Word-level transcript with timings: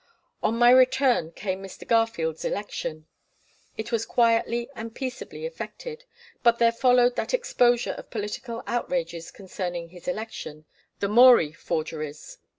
On 0.41 0.57
my 0.57 0.71
return 0.71 1.31
came 1.31 1.61
Mr. 1.61 1.87
Garfield's 1.87 2.43
election. 2.43 3.05
It 3.77 3.91
was 3.91 4.03
quietly 4.03 4.67
and 4.73 4.95
peaceably 4.95 5.45
effected, 5.45 6.05
but 6.41 6.57
there 6.57 6.71
followed 6.71 7.15
that 7.17 7.35
exposure 7.35 7.91
of 7.93 8.09
political 8.09 8.63
outrages 8.65 9.29
concerning 9.29 9.89
his 9.89 10.07
election, 10.07 10.65
the 11.01 11.07
Morey 11.07 11.51
forgeries. 11.51 12.39